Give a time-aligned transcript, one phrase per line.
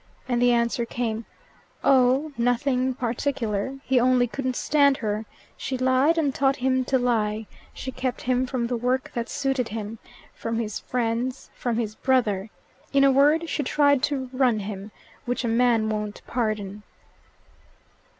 [0.27, 1.25] and the answer came,
[1.83, 7.45] "Oh, nothing particular; he only couldn't stand her; she lied and taught him to lie;
[7.71, 9.99] she kept him from the work that suited him,
[10.33, 12.49] from his friends, from his brother,
[12.91, 14.91] in a word, she tried to run him,
[15.25, 16.81] which a man won't pardon."